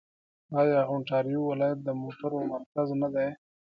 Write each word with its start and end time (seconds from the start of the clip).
آیا 0.61 0.79
اونټاریو 0.91 1.41
ولایت 1.51 1.79
د 1.83 1.89
موټرو 2.01 2.39
مرکز 2.53 2.87
نه 3.01 3.07
دی؟ 3.13 3.27